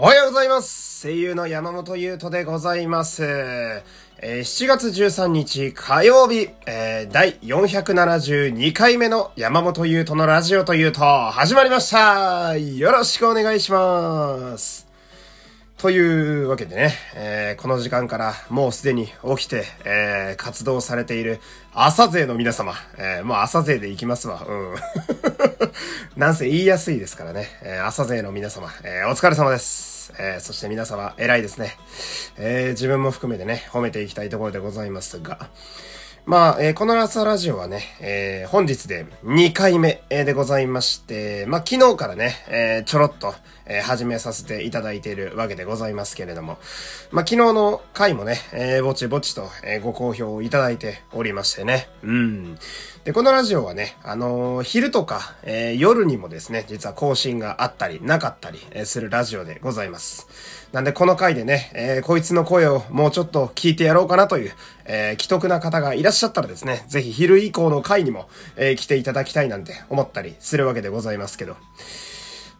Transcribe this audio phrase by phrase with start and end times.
[0.00, 1.02] おはようございます。
[1.08, 3.24] 声優の山本優斗でございます。
[3.24, 12.56] えー、7月13日火曜日、えー、第472回目の山本優斗のラジオというと始まりました。
[12.56, 14.87] よろしくお願いします。
[15.78, 21.38] というわけでね、えー、この時間からもうすでに起きて、えー、活動されている
[21.72, 24.44] 朝勢の皆様、えー、もう朝勢で行きますわ。
[24.44, 24.74] うん。
[26.20, 30.12] なんせ言いやすいですからね、え、朝勢の皆様、え、お疲れ様です。
[30.18, 31.76] え、そして皆様、偉いですね。
[32.38, 35.48] え、自分も含めてね、褒めていきたいところでございますが、
[36.26, 43.34] まあ、えー、この朝ラジオはね、えー、本日で2回目でございまして、まあ、昨日からね、えー、ちょろっと、
[43.68, 46.58] え始めさせていただいているわけでございますけれども、
[47.10, 52.58] まあ、昨日の回もね、えぼちぼちと、えご好評をいただいておりましてね、うん。
[53.04, 60.26] で、このラジオはね、あの昼とか、え夜にもですね、実は更新があったり、なかったり、えするラジオでございます。
[60.72, 64.52] なんで、この回でね、えこいつの声をもうちょっと聞いてやろうかなという、
[64.86, 71.56] え既得な方がいらっしゃしゃったらですね、ぜひ昼以降の回にも、え来ていただきたいなんて思ったりするわけでございますけど。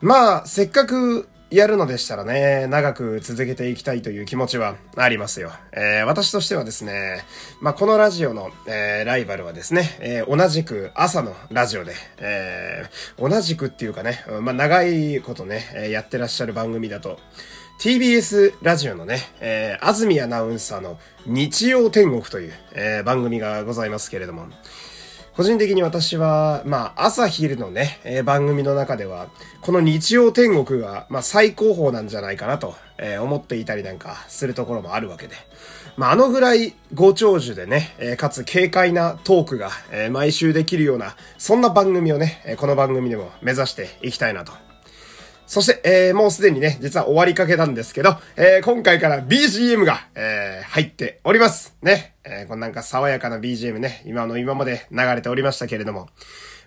[0.00, 5.50] まあ、せっかくやるのでしたらね、長く続けていきたいという気持ちはありますよ。
[5.72, 7.24] えー、私としてはですね、
[7.62, 17.18] まあ、このラジオの、えー、ライバルはですね、えー、同じく朝のラジオで、えー、同じくっていうかね、まあ、長いことね、やってらっしゃる番組だと、
[17.80, 24.48] TBS ラジオのね、えー、安住アナウンサーの日曜天国という、えー、番組がございますけれども、
[25.38, 29.28] 個人的に私は、まあ、朝昼のね、えー、番組の中では、
[29.60, 35.36] この日曜天国が、まあ、最高峰なんじゃないかなと、えー、思っていたりなんかするところもあるわけで。
[35.96, 44.52] まあ、あのぐらいご長寿でね、えー、かつ軽快なトークが、え、毎週できるような、そんな番組をね、えこの番組でも目指していきたいなと
[45.48, 51.74] そして、えー、もうすでにね、実は終わりかけなんですけど、えー、今回から BGM が、えー、入っております。
[51.82, 52.14] ね。
[52.22, 56.10] えー、このなんか爽やかな BGM ね、今の今まで流れておりましたけれども、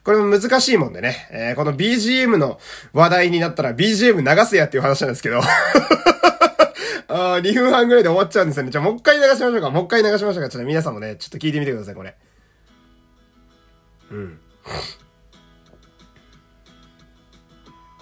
[0.04, 2.60] これも難しいもんでね、えー、この BGM の
[2.92, 5.42] 話題になったら BGM 流せやっていう話なんですけど、
[7.08, 8.72] あ2分半ぐらいで終わっちゃうんですよね。
[8.72, 9.70] じゃあもう一回流しましょうか。
[9.70, 10.50] もう一回流しましょうか。
[10.50, 12.16] ちょっと皆さんもね、ちょっと聞いてみてください、これ。
[14.10, 14.40] うん。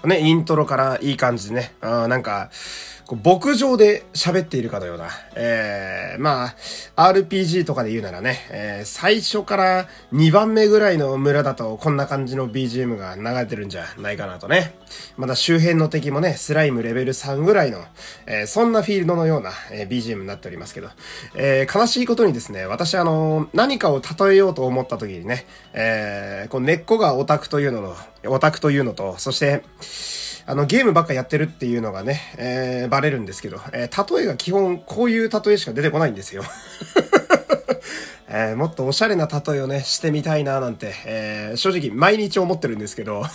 [0.05, 2.49] ね、イントロからいい感じでね、あなんか、
[3.09, 6.53] こう牧場で喋っているかのような、えー、ま
[6.95, 14.75] あ、RPG とかで言うならね、えー、最初から2番目ぐらいの村だとこんな感じの BGM が流れてるんじゃないかなとね。
[15.17, 17.83] また周辺の敵もね、スライムレベル3ぐらいの、
[18.27, 20.89] えー、そんなフィールドのような、え、BGM になっておりますけど、
[21.33, 27.95] え、悲しいことにですね、私あの、何かを例えようと思った時にね、えー、こう根っこがオタクというのの、
[28.27, 29.63] オタクというのと、そして、
[30.49, 36.43] あの、ゲームばっかやってるっていうのがね、えー、バレるんですけど、えー、例えが基本こういう例えしか出てこないんですよ。
[38.27, 43.25] えー、もっとおしゃれな例えをね、してみたいななんて、えー、正直毎日思ってるんですけど、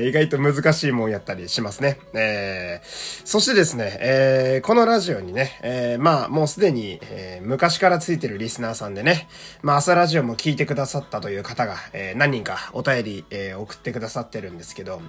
[0.00, 1.98] え、意外と難しいもんやったりしますね。
[2.14, 9.28] えー、そしてですね、えー、このラジオにね、えー、まあ、もうすでに、え、昔からついてるリスナーさんでね、
[9.62, 15.00] まあ、朝ラジオも聞いてくださったという方が、え、何人かお便り、え、送ってくださってるんですけど、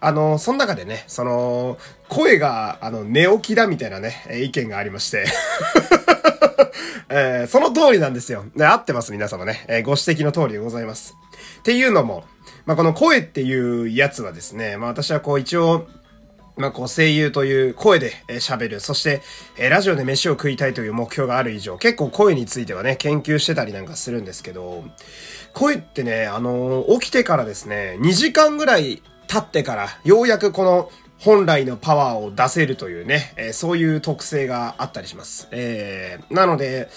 [0.00, 5.26] あの、その中でね、その、声が、あの、寝起きだみたいなね、意見がありまして
[7.12, 8.44] えー、その通りなんですよ。
[8.56, 9.64] で、合ってます、皆様ね。
[9.66, 11.16] えー、ご指摘の通りでございます。
[11.58, 12.24] っていうのも、
[12.66, 15.88] まあ、この声っていうやつはですね、まあ、私はこう一応、
[16.56, 18.80] まあ、こう声優という声で喋る。
[18.80, 19.22] そして、
[19.56, 24.84] えラジオで飯を食いたいという目標がある以上、結構声についてはね、研究してたりなんかするんですけど、
[25.54, 35.48] 声ってね、あの、起きてからですね、2時間ぐらい経ってから、ようやくこの本来のパワーを出せるというね、えー、そういう特性があったりします。
[35.50, 36.88] えー、なので、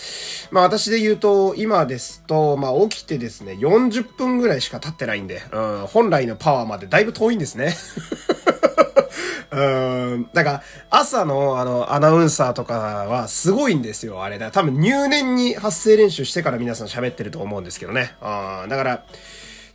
[0.50, 7.76] まあ私で言うと、今ですと、まあ起きてですね、40分ぐらいしか経ってないんで、うん、本来のパワーまでだいぶ遠いんですね。
[9.52, 10.30] うん。
[10.34, 14.52] だから、朝のあの、アナウンサーとかはすごいんですよ、あれだ。
[14.52, 18.16] 多分入念に発声練習してから皆さん喋ってると思うんですけどね。
[18.22, 18.70] うん。
[18.70, 19.04] だから、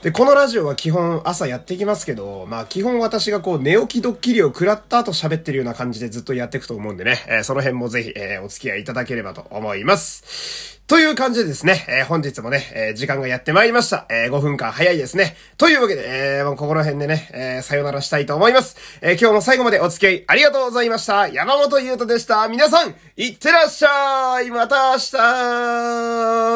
[0.03, 10.79] で、このラジオは基本朝やっていきますけど、まあ基本私がこう寝起きドッキリを食らった後喋ってるような感じでずっとやっていくと思うんでね、えー、その辺もぜひ、えー、お付き合いいただければと思います。
[10.87, 14.07] という感じでですね、えー、本日もね、え時間がやってまいりました。
[14.09, 15.37] え5分間早いですね。
[15.59, 18.77] というわけで、えもうここら辺でね、えさよならしたいと思います。
[19.03, 21.29] え今日も最後までお付き合いありがとうございました。
[21.29, 22.49] 山本優斗でした。
[22.49, 24.99] 皆さん、いってらっしゃいまた明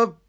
[0.07, 0.22] 日